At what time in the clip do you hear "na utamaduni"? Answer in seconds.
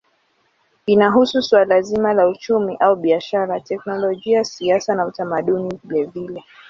4.95-5.79